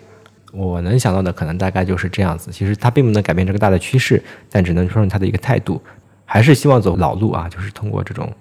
[0.52, 2.50] 我能想到的可能大概就是这样子。
[2.52, 5.80] 其实它并不能改变这个大的趋势，但只能说明它的一个态度。
[6.24, 8.32] 还是希望走老路啊，就是通过这种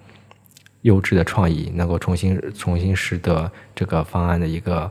[0.81, 4.89] 优质的创意，能够重新重新使得这个方案的一个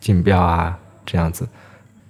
[0.00, 1.48] 竞标啊，这样子，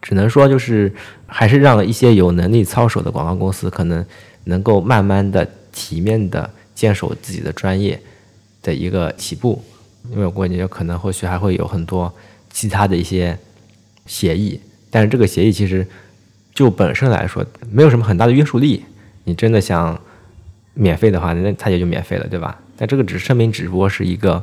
[0.02, 0.92] 只能说就是
[1.26, 4.04] 还是让一些有能力操守的广告公司，可能
[4.44, 8.00] 能够慢慢的体面的坚守自己的专业
[8.62, 9.62] 的一个起步，
[10.10, 12.12] 因为我感觉可能后续还会有很多
[12.50, 13.38] 其他的一些
[14.06, 15.86] 协议，但是这个协议其实
[16.52, 18.84] 就本身来说没有什么很大的约束力，
[19.24, 20.00] 你真的想。
[20.80, 22.56] 免费的话，那他也就免费了，对吧？
[22.76, 24.42] 但这个只声明，只不过是一个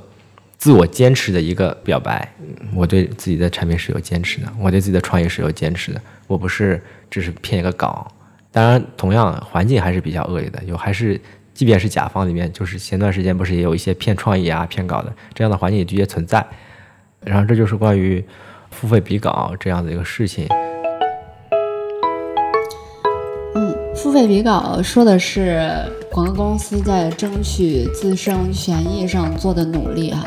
[0.57, 2.29] 自我坚持的一个表白。
[2.73, 6.01] 我对自己的产品是有坚持的，我对自己的创业是有坚持的。
[6.27, 8.11] 我不是只是骗一个稿。
[8.51, 11.19] 当然，同样环境还是比较恶劣的，有还是
[11.53, 16.45] 即便是甲方里面，就是前段时间不是也有一些骗创意啊、骗稿的这样的环境也的确存在。
[17.23, 18.23] 然后这就是关于
[18.71, 20.47] 付费比稿这样的一个事情。
[24.15, 25.69] 对比稿说的是
[26.09, 30.25] 广告公司在争取自身权益上做的努力哈。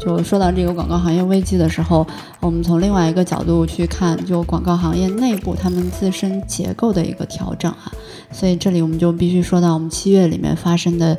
[0.00, 2.04] 就说到这个广告行业危机的时候，
[2.40, 7.92] 我们从另外一个角度去看，就广告行业内部他们自身结构的一个调整啊。
[8.32, 11.16] 所以这里我们就必须说到我们七月里面发生的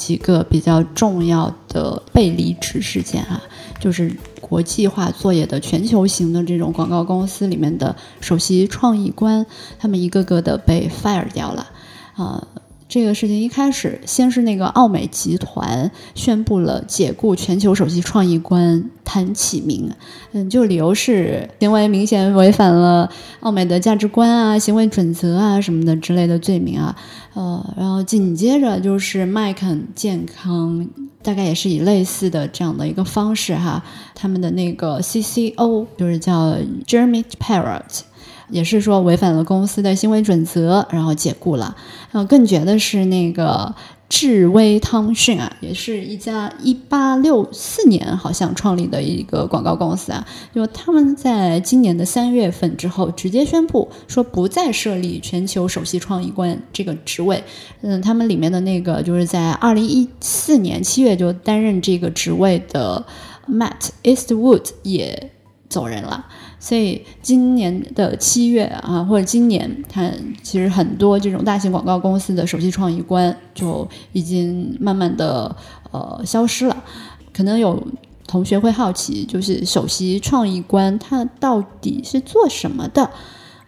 [0.00, 3.40] 几个比较重要的被离职事件啊，
[3.78, 4.10] 就是。
[4.40, 9.46] 国际化作业的全球型的这种广告公司里面的首席创意官，
[9.78, 11.70] 他们一个个的被 fire 掉了，
[12.16, 12.48] 啊，
[12.90, 19.88] 这个事情一开始先是那个奥美集团宣布了解雇全球首席创意官谭启明，
[20.32, 26.96] 嗯，就理由是行为明显违反了奥美的价值观啊、行为准则啊什么的之类的罪名啊，
[27.34, 30.88] 呃，然后紧接着就是麦肯健康。
[31.22, 38.00] 大概也是以类似的这样的一个方式哈，他们的那个 CCO 就是叫 Jeremy Parrott，
[38.50, 41.76] 也是说违反了公司的行为准则，然后解雇了。
[42.10, 43.74] 然后更绝的是那个。
[44.12, 57.44] 智威汤逊啊，也是一家一八六四年好像创立的一个广告公司啊，就他们在今年的三月份之后直接宣布说不再设立全球首席创意官这个职位。
[57.82, 63.06] 嗯，他们里面的那个就是在二零一四年七月就担任这个职位的
[63.48, 65.30] Matt Eastwood 也
[65.68, 66.26] 走人了。
[66.60, 70.08] 所以今年的七月啊，或者今年，它
[70.42, 75.56] 其实很多这种大型广告公司的首席创意官就已经慢慢的
[75.90, 76.84] 呃消失了。
[77.32, 77.82] 可能有
[78.26, 83.10] 同学会好奇，就是首席创意官他到底是做什么的？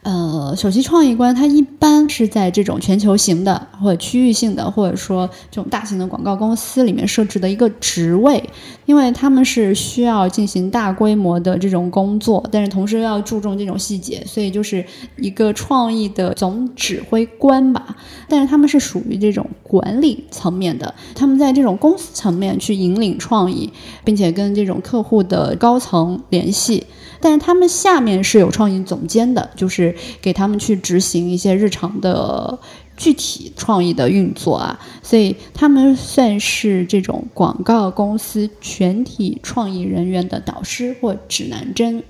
[0.03, 8.43] 呃，首席创意官他一般是在这种全球型的或者区域性的，或者说这种大型的广告公司里面设置的一个职位，
[8.85, 14.85] 因为他们是需要进行大规模的这种工作，但是同时要注重这种细节，所以就是
[15.19, 17.97] 一个创意的总指挥官吧。
[18.29, 23.73] 但是他们是属于这种管理层面的，他们在这种公司层面去引领创意，
[24.03, 26.85] 并且跟这种客户的高层联系。
[27.21, 32.59] 但是他们下面是有创意总监的，就是给他们去执行一些日常的
[32.97, 42.03] 具体创意的运作啊，所以他们算是这种广告公司全体创意人员的导师或指南针。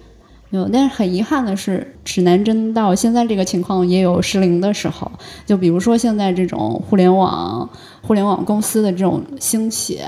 [0.53, 5.11] 有，但是很遗憾的是，指南针到现在这个情况也有失灵的时候。
[5.47, 7.67] 就比如说现在这种互联网、
[8.03, 9.99] 互联网公司的这种兴起，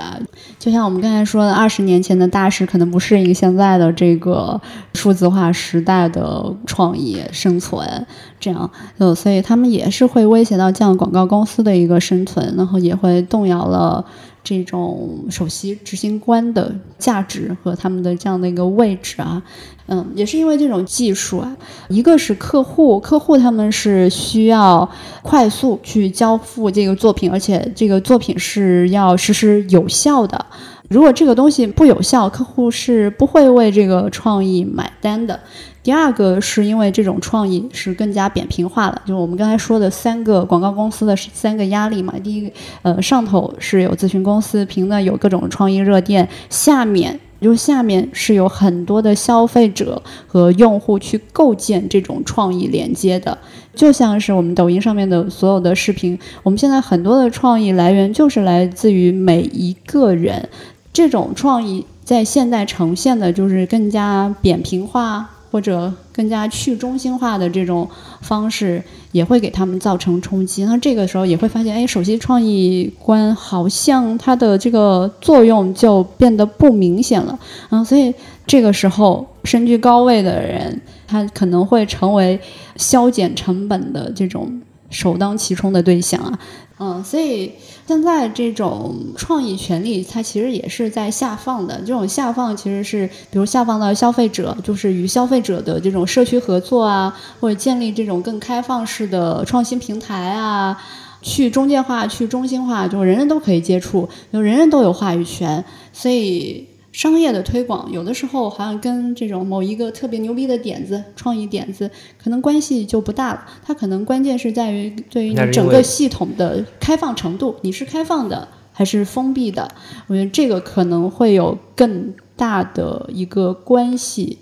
[0.59, 4.61] 就像我们刚才说的，二十年前的大师可能不适应现在的这个
[4.93, 8.05] 数字化时代的创意生存，
[8.39, 8.69] 这样，
[8.99, 14.05] 呃，所以他们也是会威胁到这样广告公司的一个生存，然后也会动摇了。
[14.45, 19.41] 这种首席执行官的价值和他们的这样的一个位置啊，
[19.87, 21.57] 嗯，也是因为这种技术啊，
[21.89, 24.87] 一个是客户，客户他们是需要
[25.23, 30.45] 快速去交付这个作品，而且这个作品是要实施有效的。
[30.87, 35.39] 如果这个东西不有效，客户是不会为这个创意买单的。
[35.85, 42.11] 第二个是因为这种创意是更加扁平化了，就是我们刚才说的三个广告公司的三个压力嘛。
[42.23, 53.37] 第一，呃，上头是有咨询公司，评的有各种创意热店，下面就下面是有很多的消费者和用户去构建这种创意连接的，
[53.75, 60.49] 就像是我们抖音上面的所有的视频，我们现在很多的创意来源就是来自于每一个人，
[60.91, 65.29] 这种创意在现在呈现的就是更加扁平化。
[65.51, 67.89] 或者更加去中心化的这种
[68.21, 70.65] 方式，也会给他们造成冲击。
[70.65, 77.37] 那这个时候也会发现，哎，首席创意官好像他的这个作用就变得不明显了。
[77.69, 78.13] 嗯，所以
[78.45, 82.39] 这个时候身居高位的人，他可能会成为
[82.75, 86.39] 削减成本的这种首当其冲的对象啊。
[86.77, 87.51] 嗯，所以
[87.87, 91.79] 现在这种创意权利，它其实也是在下放的。
[91.81, 100.81] 这种下放其实是，比如下放到消费者，就是与消费者的这种社区合作啊，或者建立这种更开放式的创新平台啊，
[101.21, 105.63] 去中介化、去中心化，就人人都可以接触，就人人都有话语权。
[105.93, 106.67] 所以。
[106.95, 113.45] 商业的推广有的时候好像跟这种某一个特别牛逼的点子、创意点子可能关系就不大了。
[113.61, 119.69] 它可能关键是在于对于你整个系统的开放程度，你是开放的还是封闭的？
[120.07, 124.37] 我觉得这个可能会有更大的一个关系。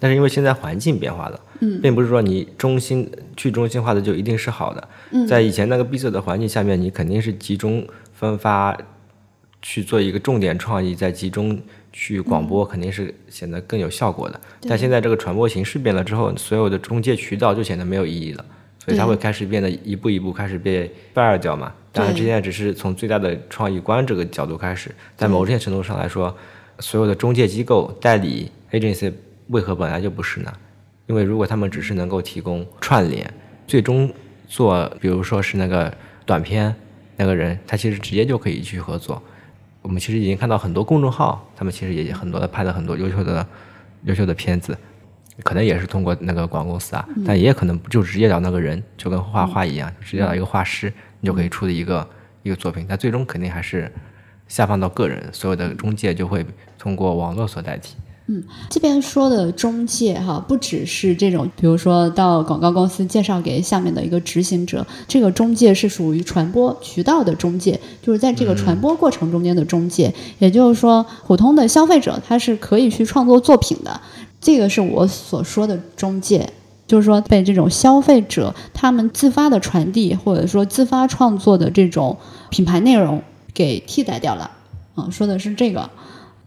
[0.00, 4.88] 但是因为现在环境变化了，嗯，并不是说你中心去中心化的就一定是好的。
[5.10, 8.74] 嗯，在以前那个闭塞的环境下面，你肯定是集中分发。
[9.68, 11.60] 去做一个重点创意，再集中
[11.92, 14.40] 去广播，肯定是显得更有效果的。
[14.68, 18.44] 但现在这个传播形式变了之后，所有的中介渠道就显得没有意义了，
[18.78, 21.74] 所以它会开始变得一步一步开始被 fire 掉嘛。
[21.90, 26.32] 当然，现在只是从最大的创意观这个角度开始，在某些程度上来说，
[26.78, 29.12] 所有的中介机构、代理 agency
[29.48, 30.52] 为何本来就不是呢？
[31.08, 33.28] 因为如果他们只是能够提供串联，
[33.66, 34.08] 最终
[34.46, 35.92] 做，比如说是那个
[36.24, 36.72] 短片
[37.16, 39.20] 那个人，他其实直接就可以去合作。
[39.86, 43.46] 我们其实已经看到很多公众号，他们其实也很多的拍了很多优秀的、
[44.02, 44.76] 优秀的片子，
[45.44, 52.08] 可能也是通过那个广告公司啊，但也可能就直接找那个人，就跟画画一样，直接找一个画师，你就可以出的一个
[52.42, 52.84] 一个作品。
[52.88, 53.88] 但最终肯定还是
[54.48, 56.44] 下放到个人，所有的中介就会
[56.76, 57.94] 通过网络所代替。
[58.28, 70.12] 嗯，这边说的中介哈，不只是这种，比如说到广告公司介绍给下面的一个执行者，这个中介是属于传播渠道的中介，就是在这个传播过程中间的中介。
[70.40, 74.00] 也就是说，普通的消费者他是可以去创作作品的，
[74.40, 76.50] 这个是我所说的中介，
[76.88, 82.16] 就是说被这种消费者他们自发的传递或者说自发创作的这种
[82.50, 83.22] 品牌内容
[83.54, 84.50] 给替代掉了。
[84.96, 85.88] 嗯，说的是这个。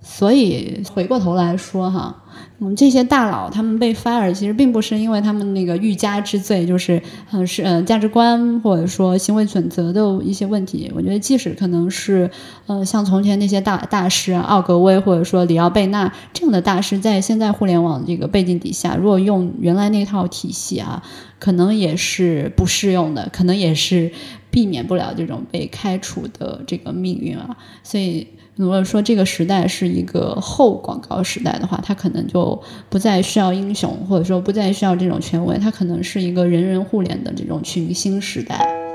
[0.01, 2.23] 所以回过头来说哈，
[2.59, 10.89] 嗯，这些大佬他们被 fire，其实并不是因为他们那个欲加之罪，就是嗯是嗯价值观或者说行为准则的一些问题。
[10.95, 12.31] 我觉得即使可能是
[12.65, 21.03] 呃像从前那些大大师奥格威或者说里奥贝纳这样的大师，在现在互联网这个背景底下，如果用原来那套体系啊，
[21.39, 24.11] 可能也是不适用的，可能也是
[24.49, 27.57] 避免不了这种被开除的这个命运啊。
[27.83, 28.25] 所以。
[28.59, 38.88] 如果说这个时代是一个后广告时代的话，它可能就不再需要英雄，或者说不再需要这种权威，它可能是一个人人互联的这种群星时代。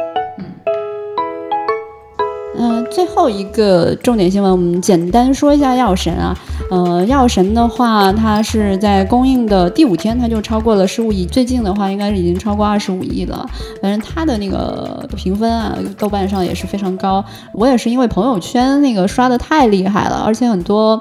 [2.57, 6.37] 嗯，最后一个重点新闻，我们简单说一下药神啊。
[6.71, 11.27] 呃，药神的话，它是在公映的第五天，它就超过了十五亿。
[11.27, 13.45] 最近的话，应该是已经超过二十五亿了。
[13.83, 17.25] 反正它的那个评分啊，豆瓣上也是非常高。
[17.53, 21.01] 我也是因为朋友圈那个刷的太厉害了，而且很多。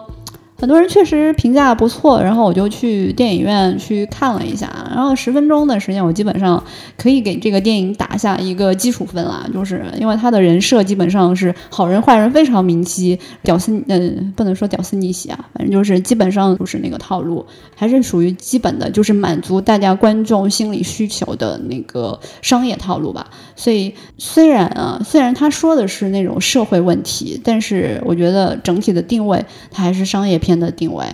[0.63, 6.63] 很多人确实评价不错，然后我就去电影院去看了一下，然后十分钟的时间，我基本上
[6.97, 17.45] 可以给这个电影打下一个基础分了，就是因为他的人设基本上是好人坏人非常明晰，屌丝嗯不能说屌丝逆袭啊，反正就是基本上就是那个套路，
[17.75, 23.29] 还是属于基本的，就是满足大家观众心理需求的那个商业套路吧。
[23.57, 31.05] 所以虽然啊，虽然他说的是那种社会问题，但是我觉得整体的定位，它还是商业片的定位。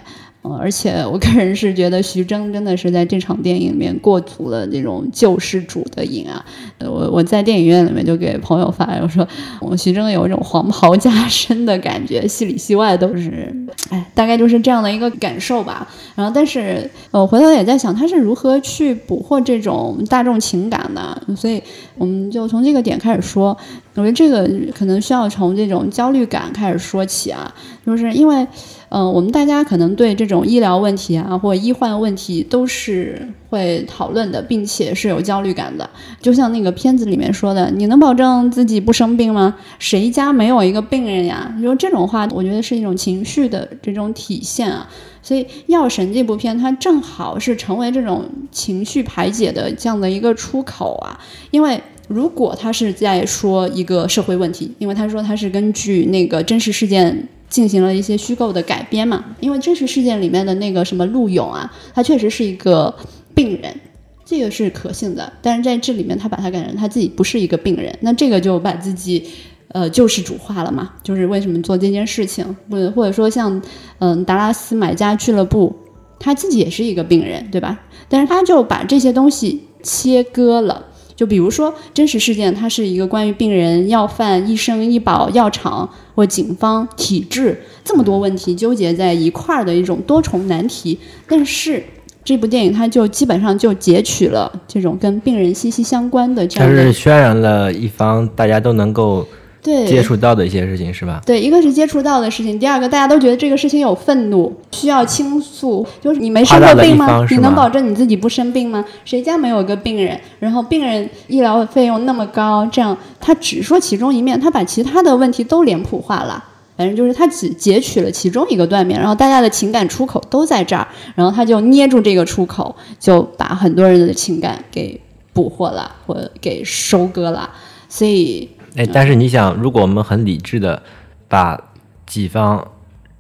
[0.41, 6.45] 嗯，而且我个人是觉得徐峥真的是在这场电影里面过足了那种救世主的瘾啊！
[6.79, 9.27] 我我在电影院里面就给朋友发，我说
[9.59, 13.53] 我徐峥有一种黄袍加身的感觉，戏里戏外都是，
[13.89, 15.85] 哎，大概就是这样的一个感受吧。
[16.15, 21.21] 然后，但是我回头也在想，他是如何去捕获这种大众情感的？
[21.35, 21.61] 所以，
[21.97, 23.57] 我们就从这个点开始说。
[23.95, 27.53] 我觉得这个可能需要从这种焦虑感开始说起啊，
[27.85, 28.47] 就是因为。
[28.91, 35.87] 嗯，我们大家可能对这种医疗问题啊，或医患问题都是会讨论的，并且是有焦虑感的。
[36.19, 39.55] 就像那个片子里面说的：“你能保证自己不生病吗？
[39.77, 44.89] 谁家没有一个病人呀？”就这种话，我觉得是一种情绪的这种体现啊。
[45.21, 51.19] 所以《药神》这部片，它正好是成为这种情绪排解的这样的一个出口啊。
[51.51, 57.27] 因为如果他是在说一个社会问题，因为他说他是根据那个真实事件。
[57.49, 59.23] 进行了一些虚构的改编嘛？
[59.39, 62.95] 因为真实事件里面的那个什么陆勇啊，他确实是一个
[63.33, 63.75] 病人，
[64.23, 65.33] 这个是可信的。
[65.41, 69.25] 但是在这里面，他把他改成他自己不是一个病人，那这个就把自己
[69.69, 70.93] 呃救世主化了嘛？
[71.01, 72.45] 就是为什么做这件事情？
[72.69, 73.61] 或或者说像
[73.97, 75.75] 嗯达拉斯买家俱乐部，
[76.19, 77.79] 他自己也是一个病人，对吧？
[78.07, 80.85] 但是他就把这些东西切割了。
[81.19, 90.97] 就比如说真实事件，它是一个关于病人、药贩、医生、医保、药厂或警方、体制这么多问题纠结在一块儿的一种多重难题。
[91.27, 91.83] 但是
[92.23, 99.27] 这部电影它就基本上就截取了这种跟病人息息相关的这样的，它是渲染了一方大家都能够。
[99.61, 101.21] 对接触到的一些事情是吧？
[101.25, 105.85] 对，一个是接触到的事情，第二个大家都觉得这个事情有愤怒，需要倾诉。
[105.99, 107.25] 就是你没生过病吗？
[107.29, 108.85] 你能保证你自己不生病吗？
[109.03, 110.17] 谁家没有个病人？
[110.39, 116.41] 然后病人医疗费用那么高，这样他只说其中一面，他把其他的问题都脸谱化了。
[116.77, 124.97] 反正就是他只截取了其中一个断面，然后大家的情感出口都在这儿，然后他就捏住这个出口，就把很多人的情感给
[125.33, 127.49] 捕获了，或给收割了。
[127.89, 128.47] 所以。
[128.75, 130.81] 哎，但是你想，如果我们很理智的
[131.27, 131.59] 把
[132.05, 132.65] 几方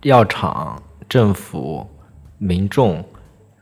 [0.03, 1.85] 药厂、政府、
[2.37, 3.03] 民众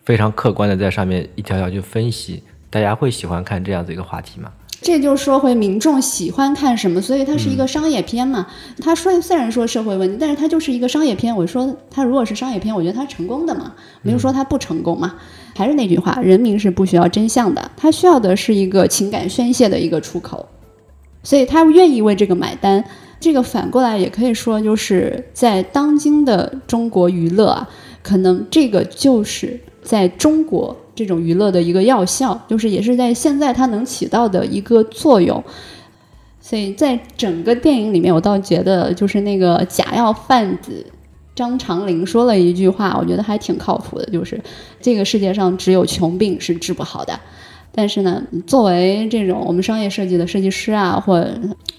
[0.04, 4.52] 非常客观的在上面一条条去分析，大家会喜欢看这样子一个话题吗？
[4.80, 8.46] 这就说回民众喜欢看什么，所以它是一个商业片嘛。
[8.80, 11.36] 他说虽然说社会问题，但是它就是一个商业片。
[11.36, 13.74] 我说它如果是商业片，我觉得它成功的嘛，
[14.04, 15.16] 没有说它不成功嘛。
[15.56, 20.48] 还是那句话，人民是不需要真相的，他需要的是一个情感宣泄的一个出口。
[21.28, 22.82] 所以他愿意为这个买单，
[23.20, 27.70] 这个反过来也可以说，就是在当今的中国娱乐啊，
[28.02, 35.44] 可能这个就是在中国这种娱乐的一个药效，就是也是在现在它能起到的一个作用。
[36.40, 40.86] 所以在整个电影里面，我倒觉得就是那个假药贩子
[41.36, 44.42] 张长林说了一句话，我觉得还挺靠谱的，就是
[44.80, 47.20] 这个世界上只有穷病是治不好的。
[47.78, 51.24] 但是呢，作为这种我们商业设计的设计师啊，或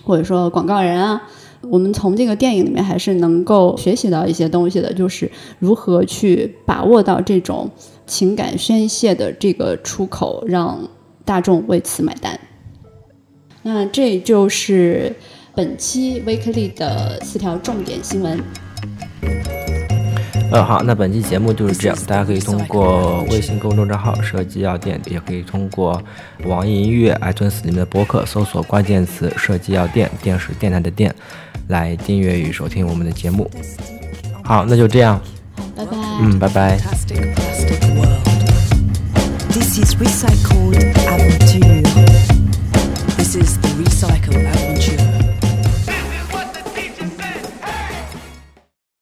[0.05, 1.21] 或者说广告人啊，
[1.63, 5.29] 我们从这个电影里面还是能够学习到一些东西的，就是
[5.59, 7.69] 如何去把握到这种
[8.07, 10.89] 情感宣泄的这个出口，让
[11.25, 12.39] 大众为此买单。
[13.65, 15.13] 那这就是
[15.57, 18.39] 本期 Weekly 的四条重点新闻。
[20.51, 21.97] 呃，好，那本期节目就是这样。
[22.07, 26.03] 大家可以通过微信公众账号“设计药店”，也可以通过
[26.45, 31.15] 网易音乐、iTunes 里面的播客搜索关键词“设计药店”，电视电台的店，
[31.69, 33.51] 来订阅与收听我们的节目。
[34.43, 35.21] 好，那就这样。
[35.77, 35.93] 拜拜。
[36.23, 36.79] 嗯，拜拜。
[39.51, 41.83] This is recycled aventure.
[43.17, 45.08] This is the recycled aventure.